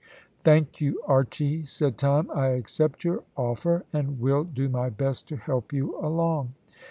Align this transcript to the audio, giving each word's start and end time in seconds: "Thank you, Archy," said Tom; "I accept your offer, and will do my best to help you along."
"Thank 0.39 0.81
you, 0.81 0.99
Archy," 1.05 1.63
said 1.65 1.99
Tom; 1.99 2.31
"I 2.33 2.47
accept 2.57 3.03
your 3.03 3.23
offer, 3.37 3.85
and 3.93 4.19
will 4.19 4.43
do 4.45 4.67
my 4.67 4.89
best 4.89 5.27
to 5.27 5.37
help 5.37 5.71
you 5.71 5.95
along." 5.99 6.55